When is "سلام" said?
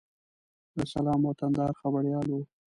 0.93-1.21